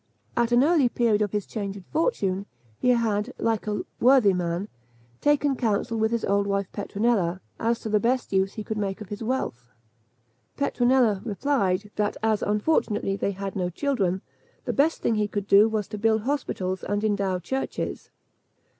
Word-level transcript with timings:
At 0.35 0.51
an 0.51 0.63
early 0.63 0.89
period 0.89 1.21
of 1.21 1.31
his 1.31 1.45
changed 1.45 1.85
fortune, 1.91 2.47
he 2.79 2.89
had, 2.89 3.35
like 3.37 3.67
a 3.67 3.83
worthy 3.99 4.33
man, 4.33 4.67
taken 5.19 5.55
counsel 5.55 5.95
with 5.95 6.09
his 6.09 6.25
old 6.25 6.47
wife 6.47 6.71
Petronella, 6.71 7.39
as 7.59 7.77
to 7.81 7.89
the 7.89 7.99
best 7.99 8.33
use 8.33 8.53
he 8.53 8.63
could 8.63 8.79
make 8.79 8.99
of 8.99 9.09
his 9.09 9.21
wealth. 9.21 9.67
Petronella 10.57 11.21
replied, 11.23 11.91
that 11.97 12.17
as 12.23 12.41
unfortunately 12.41 13.15
they 13.15 13.33
had 13.33 13.55
no 13.55 13.69
children, 13.69 14.23
the 14.65 14.73
best 14.73 15.03
thing 15.03 15.13
he 15.13 15.27
could 15.27 15.45
do, 15.45 15.69
was 15.69 15.87
to 15.89 15.99
build 15.99 16.21
hospitals 16.23 16.83
and 16.83 17.03
endow 17.03 17.37
churches. 17.37 18.09